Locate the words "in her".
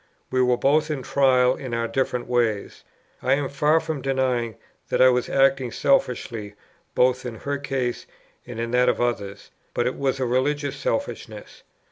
7.23-7.59